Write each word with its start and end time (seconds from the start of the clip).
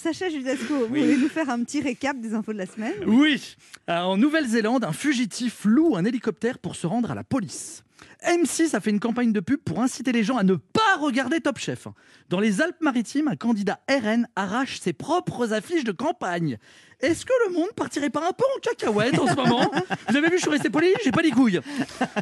Sacha 0.00 0.28
Judasco, 0.30 0.74
vous 0.78 0.86
voulez 0.86 1.16
nous 1.16 1.28
faire 1.28 1.50
un 1.50 1.64
petit 1.64 1.80
récap 1.80 2.20
des 2.20 2.32
infos 2.32 2.52
de 2.52 2.58
la 2.58 2.66
semaine? 2.66 2.94
Oui. 3.04 3.56
Euh, 3.90 3.98
En 3.98 4.16
Nouvelle-Zélande, 4.16 4.84
un 4.84 4.92
fugitif 4.92 5.64
loue 5.64 5.96
un 5.96 6.04
hélicoptère 6.04 6.60
pour 6.60 6.76
se 6.76 6.86
rendre 6.86 7.10
à 7.10 7.16
la 7.16 7.24
police. 7.24 7.82
M6 8.24 8.76
a 8.76 8.80
fait 8.80 8.90
une 8.90 9.00
campagne 9.00 9.32
de 9.32 9.40
pub 9.40 9.58
pour 9.60 9.80
inciter 9.80 10.12
les 10.12 10.22
gens 10.22 10.36
à 10.36 10.44
ne 10.44 10.54
pas 10.54 10.96
regarder 11.00 11.40
Top 11.40 11.58
Chef. 11.58 11.88
Dans 12.28 12.38
les 12.38 12.60
Alpes-Maritimes, 12.60 13.26
un 13.26 13.34
candidat 13.34 13.80
RN 13.90 14.28
arrache 14.36 14.78
ses 14.78 14.92
propres 14.92 15.52
affiches 15.52 15.82
de 15.84 15.90
campagne. 15.92 16.58
Est-ce 17.00 17.26
que 17.26 17.32
le 17.48 17.54
monde 17.54 17.70
partirait 17.74 18.10
pas 18.10 18.20
un 18.28 18.32
peu 18.32 18.44
en 18.56 18.60
cacahuète 18.60 19.18
en 19.18 19.26
ce 19.26 19.34
moment? 19.34 19.68
Vous 20.10 20.16
avez 20.16 20.28
vu, 20.28 20.36
je 20.36 20.42
suis 20.42 20.50
resté 20.50 20.70
poli, 20.70 20.88
j'ai 21.02 21.10
pas 21.10 21.22
les 21.22 21.32
couilles. 21.32 21.60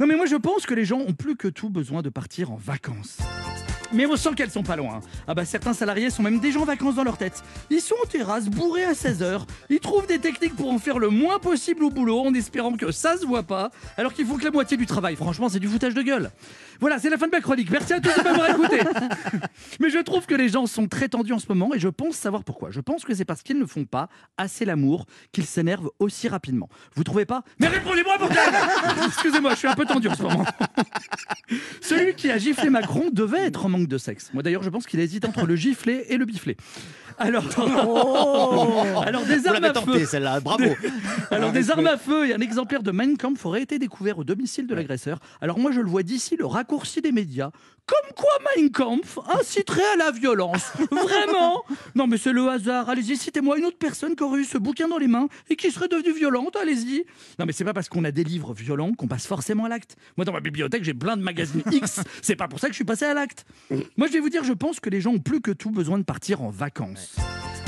Non 0.00 0.06
mais 0.06 0.16
moi 0.16 0.24
je 0.24 0.36
pense 0.36 0.64
que 0.64 0.72
les 0.74 0.86
gens 0.86 1.00
ont 1.00 1.12
plus 1.12 1.36
que 1.36 1.48
tout 1.48 1.68
besoin 1.68 2.00
de 2.00 2.08
partir 2.08 2.50
en 2.50 2.56
vacances. 2.56 3.18
Mais 3.92 4.06
on 4.06 4.16
sent 4.16 4.30
qu'elles 4.36 4.50
sont 4.50 4.62
pas 4.62 4.76
loin. 4.76 5.00
Ah 5.26 5.34
bah 5.34 5.44
certains 5.44 5.72
salariés 5.72 6.10
sont 6.10 6.22
même 6.22 6.40
déjà 6.40 6.60
en 6.60 6.64
vacances 6.64 6.94
dans 6.94 7.04
leur 7.04 7.16
tête. 7.16 7.42
Ils 7.70 7.80
sont 7.80 7.94
en 8.04 8.06
terrasse, 8.06 8.48
bourrés 8.48 8.84
à 8.84 8.92
16h. 8.92 9.42
Ils 9.70 9.80
trouvent 9.80 10.06
des 10.06 10.18
techniques 10.18 10.56
pour 10.56 10.70
en 10.70 10.78
faire 10.78 10.98
le 10.98 11.08
moins 11.08 11.38
possible 11.38 11.84
au 11.84 11.90
boulot 11.90 12.20
en 12.20 12.34
espérant 12.34 12.72
que 12.72 12.92
ça 12.92 13.16
se 13.16 13.24
voit 13.24 13.42
pas, 13.42 13.70
alors 13.96 14.12
qu'ils 14.12 14.26
font 14.26 14.36
que 14.36 14.44
la 14.44 14.50
moitié 14.50 14.76
du 14.76 14.86
travail. 14.86 15.16
Franchement, 15.16 15.48
c'est 15.48 15.60
du 15.60 15.68
foutage 15.68 15.94
de 15.94 16.02
gueule. 16.02 16.30
Voilà, 16.80 16.98
c'est 16.98 17.10
la 17.10 17.18
fin 17.18 17.26
de 17.26 17.32
ma 17.32 17.40
chronique. 17.40 17.70
Merci 17.70 17.94
à 17.94 18.00
tous 18.00 18.16
de 18.16 18.22
m'avoir 18.22 18.50
écouté. 18.50 18.78
Mais 19.80 19.90
je 19.90 19.98
trouve 19.98 20.26
que 20.26 20.34
les 20.34 20.48
gens 20.48 20.66
sont 20.66 20.86
très 20.86 21.08
tendus 21.08 21.32
en 21.32 21.38
ce 21.38 21.46
moment 21.48 21.74
et 21.74 21.80
je 21.80 21.88
pense 21.88 22.14
savoir 22.14 22.44
pourquoi. 22.44 22.70
Je 22.70 22.80
pense 22.80 23.04
que 23.04 23.14
c'est 23.14 23.24
parce 23.24 23.42
qu'ils 23.42 23.58
ne 23.58 23.66
font 23.66 23.84
pas 23.84 24.08
assez 24.36 24.64
l'amour 24.64 25.06
qu'ils 25.32 25.46
s'énervent 25.46 25.90
aussi 25.98 26.28
rapidement. 26.28 26.68
Vous 26.94 27.04
trouvez 27.04 27.24
pas? 27.24 27.42
Mais 27.58 27.66
répondez-moi, 27.66 28.18
bordel 28.18 28.38
Excusez-moi, 29.06 29.52
je 29.52 29.58
suis 29.58 29.68
un 29.68 29.74
peu 29.74 29.86
tendu 29.86 30.08
en 30.08 30.14
ce 30.14 30.22
moment. 30.22 30.44
Celui 31.80 32.14
qui 32.14 32.30
a 32.30 32.38
giflé 32.38 32.70
Macron 32.70 33.10
devait 33.12 33.46
être 33.46 33.66
en 33.66 33.68
manque 33.78 33.88
de 33.88 33.98
sexe. 33.98 34.30
Moi 34.34 34.42
d'ailleurs, 34.42 34.62
je 34.62 34.70
pense 34.70 34.86
qu'il 34.86 35.00
hésite 35.00 35.24
entre 35.24 35.46
le 35.46 35.56
giflé 35.56 36.06
et 36.08 36.16
le 36.16 36.24
biflé. 36.24 36.56
Alors, 37.18 37.44
alors 39.06 39.24
des 39.24 39.46
armes 39.46 39.64
à 39.64 39.74
feu. 39.74 40.04
celle-là, 40.04 40.40
bravo. 40.40 40.64
Alors 41.30 41.52
des 41.52 41.70
armes 41.70 41.86
à 41.86 41.96
feu 41.96 42.28
et 42.28 42.34
un 42.34 42.40
exemplaire 42.40 42.82
de 42.82 42.90
Mein 42.90 43.16
Kampf 43.16 43.44
auraient 43.44 43.62
été 43.62 43.78
découverts 43.78 44.18
au 44.18 44.24
domicile 44.24 44.66
de 44.66 44.74
l'agresseur. 44.74 45.18
Alors 45.40 45.58
moi 45.58 45.72
je 45.72 45.80
le 45.80 45.88
vois 45.88 46.02
d'ici 46.02 46.36
le 46.36 46.46
raccourci 46.46 47.00
des 47.00 47.12
médias. 47.12 47.50
Comme 47.88 48.14
quoi 48.14 48.28
Mein 48.54 48.70
Kampf 48.70 49.18
inciterait 49.40 49.80
à 49.94 49.96
la 49.96 50.10
violence. 50.10 50.72
Vraiment 50.90 51.64
Non 51.94 52.06
mais 52.06 52.18
c'est 52.18 52.32
le 52.32 52.46
hasard. 52.48 52.88
Allez-y, 52.90 53.16
citez-moi 53.16 53.58
une 53.58 53.64
autre 53.64 53.78
personne 53.78 54.14
qui 54.14 54.22
aurait 54.22 54.40
eu 54.40 54.44
ce 54.44 54.58
bouquin 54.58 54.88
dans 54.88 54.98
les 54.98 55.08
mains 55.08 55.28
et 55.48 55.56
qui 55.56 55.70
serait 55.70 55.88
devenue 55.88 56.12
violente. 56.12 56.54
Allez-y. 56.56 57.04
Non 57.38 57.46
mais 57.46 57.52
c'est 57.52 57.64
pas 57.64 57.72
parce 57.72 57.88
qu'on 57.88 58.04
a 58.04 58.10
des 58.10 58.24
livres 58.24 58.52
violents 58.52 58.92
qu'on 58.92 59.08
passe 59.08 59.26
forcément 59.26 59.64
à 59.64 59.68
l'acte. 59.70 59.96
Moi 60.18 60.26
dans 60.26 60.32
ma 60.32 60.40
bibliothèque 60.40 60.84
j'ai 60.84 60.94
plein 60.94 61.16
de 61.16 61.22
magazines 61.22 61.62
X. 61.72 62.00
C'est 62.20 62.36
pas 62.36 62.46
pour 62.46 62.60
ça 62.60 62.66
que 62.66 62.72
je 62.74 62.76
suis 62.76 62.84
passé 62.84 63.06
à 63.06 63.14
l'acte. 63.14 63.46
Moi 63.96 64.06
je 64.06 64.12
vais 64.12 64.20
vous 64.20 64.28
dire, 64.30 64.44
je 64.44 64.52
pense 64.52 64.80
que 64.80 64.90
les 64.90 65.00
gens 65.00 65.12
ont 65.12 65.18
plus 65.18 65.40
que 65.40 65.50
tout 65.50 65.70
besoin 65.70 65.98
de 65.98 66.04
partir 66.04 66.42
en 66.42 66.50
vacances. 66.50 67.16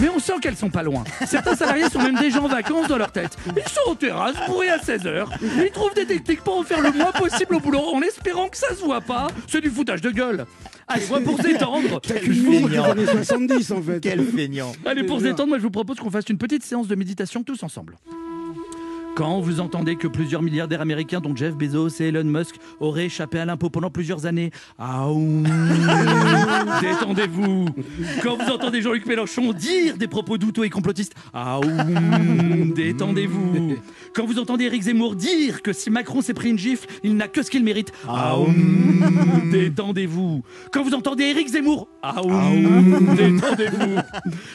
Mais 0.00 0.08
on 0.08 0.18
sent 0.18 0.34
qu'elles 0.40 0.56
sont 0.56 0.70
pas 0.70 0.82
loin. 0.82 1.04
Certains 1.26 1.54
salariés 1.54 1.88
sont 1.90 2.00
même 2.00 2.16
déjà 2.18 2.40
en 2.42 2.48
vacances 2.48 2.88
dans 2.88 2.96
leur 2.96 3.12
tête. 3.12 3.36
Ils 3.56 3.68
sont 3.68 3.90
en 3.90 3.94
terrasse, 3.94 4.34
bourrés 4.46 4.70
à 4.70 4.78
16h. 4.78 5.26
Ils 5.64 5.70
trouvent 5.72 5.94
des 5.94 6.06
techniques 6.06 6.40
pour 6.42 6.58
en 6.58 6.62
faire 6.62 6.80
le 6.80 6.92
moins 6.92 7.12
possible 7.12 7.54
au 7.56 7.60
boulot 7.60 7.80
en 7.94 8.00
espérant 8.02 8.48
que 8.48 8.56
ça 8.56 8.74
se 8.74 8.80
voit 8.84 9.00
pas. 9.00 9.28
C'est 9.46 9.60
du 9.60 9.70
foutage 9.70 10.00
de 10.00 10.10
gueule. 10.10 10.46
Allez, 10.88 11.06
moi 11.08 11.20
pour 11.20 11.38
détendre, 11.38 12.00
je 12.08 12.32
vous- 12.32 12.50
musique 12.50 12.68
des 12.70 12.78
années 12.78 13.06
70 13.06 13.70
en 13.72 13.82
fait. 13.82 14.00
Quel 14.00 14.24
feignant. 14.24 14.72
Allez, 14.84 15.04
pour 15.04 15.18
se 15.18 15.24
détendre, 15.24 15.48
moi 15.50 15.58
je 15.58 15.62
vous 15.62 15.70
propose 15.70 15.98
qu'on 15.98 16.10
fasse 16.10 16.28
une 16.28 16.38
petite 16.38 16.64
séance 16.64 16.88
de 16.88 16.94
méditation 16.94 17.42
tous 17.44 17.62
ensemble. 17.62 17.96
Quand 19.20 19.38
vous 19.38 19.60
entendez 19.60 19.96
que 19.96 20.08
plusieurs 20.08 20.40
milliardaires 20.40 20.80
américains, 20.80 21.20
dont 21.20 21.36
Jeff 21.36 21.54
Bezos 21.54 22.00
et 22.00 22.04
Elon 22.04 22.24
Musk, 22.24 22.54
auraient 22.80 23.04
échappé 23.04 23.38
à 23.38 23.44
l'impôt 23.44 23.68
pendant 23.68 23.90
plusieurs 23.90 24.24
années, 24.24 24.50
aouh, 24.78 25.42
détendez-vous. 26.80 27.66
Quand 28.22 28.38
vous 28.38 28.50
entendez 28.50 28.80
Jean-Luc 28.80 29.04
Mélenchon 29.04 29.52
dire 29.52 29.98
des 29.98 30.08
propos 30.08 30.38
douteux 30.38 30.64
et 30.64 30.70
complotistes, 30.70 31.12
aouh, 31.34 32.72
détendez-vous. 32.74 33.76
Quand 34.14 34.24
vous 34.24 34.38
entendez 34.38 34.64
Éric 34.64 34.84
Zemmour 34.84 35.14
dire 35.16 35.60
que 35.60 35.74
si 35.74 35.90
Macron 35.90 36.22
s'est 36.22 36.32
pris 36.32 36.48
une 36.48 36.58
gifle, 36.58 36.88
il 37.04 37.14
n'a 37.18 37.28
que 37.28 37.42
ce 37.42 37.50
qu'il 37.50 37.62
mérite, 37.62 37.92
aouh, 38.08 38.46
détendez-vous. 39.52 40.42
Quand 40.72 40.82
vous 40.82 40.94
entendez 40.94 41.24
Éric 41.24 41.48
Zemmour, 41.48 41.88
détendez-vous. 42.02 43.96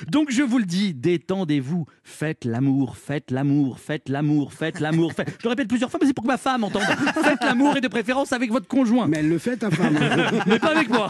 Donc 0.09 0.31
je 0.31 0.41
vous 0.41 0.57
le 0.57 0.65
dis, 0.65 0.95
détendez-vous, 0.95 1.85
faites 2.03 2.45
l'amour, 2.45 2.97
faites 2.97 3.29
l'amour, 3.29 3.77
faites 3.77 4.09
l'amour, 4.09 4.53
faites 4.55 4.79
l'amour. 4.79 5.13
Faites... 5.13 5.29
Je 5.39 5.43
le 5.43 5.49
répète 5.49 5.67
plusieurs 5.67 5.91
fois, 5.91 5.99
mais 6.01 6.07
c'est 6.07 6.13
pour 6.13 6.23
que 6.23 6.29
ma 6.29 6.37
femme 6.37 6.63
entende. 6.63 6.83
Faites 7.23 7.43
l'amour 7.43 7.77
et 7.77 7.81
de 7.81 7.87
préférence 7.87 8.33
avec 8.33 8.51
votre 8.51 8.67
conjoint. 8.67 9.07
Mais 9.07 9.17
elle 9.19 9.29
le 9.29 9.37
fait 9.37 9.57
ta 9.57 9.69
femme. 9.69 9.97
Mais 10.47 10.59
pas 10.59 10.69
avec 10.69 10.89
moi. 10.89 11.09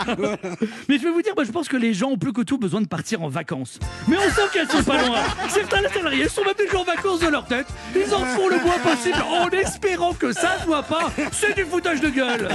Mais 0.89 0.97
je 0.97 1.03
vais 1.03 1.11
vous 1.11 1.21
dire, 1.21 1.33
moi, 1.35 1.43
je 1.45 1.51
pense 1.51 1.67
que 1.67 1.77
les 1.77 1.93
gens 1.93 2.09
ont 2.09 2.17
plus 2.17 2.33
que 2.33 2.41
tout 2.41 2.57
besoin 2.57 2.81
de 2.81 2.87
partir 2.87 3.21
en 3.21 3.29
vacances. 3.29 3.79
Mais 4.07 4.17
on 4.17 4.29
sent 4.29 4.49
qu'elles 4.53 4.67
sont 4.67 4.83
pas 4.83 5.01
loin. 5.05 5.19
Certains 5.49 5.87
salariés 5.89 6.27
sont 6.27 6.43
même 6.43 6.53
déjà 6.57 6.77
en 6.77 6.83
vacances 6.83 7.19
de 7.19 7.27
leur 7.27 7.45
tête. 7.45 7.67
Ils 7.95 8.13
en 8.13 8.25
font 8.25 8.47
le 8.47 8.57
moins 8.57 8.79
possible 8.79 9.23
en 9.29 9.49
espérant 9.49 10.13
que 10.13 10.31
ça 10.31 10.59
se 10.59 10.65
voit 10.65 10.83
pas. 10.83 11.11
C'est 11.31 11.55
du 11.55 11.63
foutage 11.63 12.01
de 12.01 12.09
gueule. 12.09 12.49